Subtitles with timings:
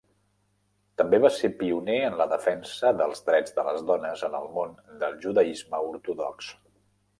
[1.01, 4.75] També va ser pioner en la defensa dels drets de les dones en el món
[5.05, 6.53] del judaisme ortodox.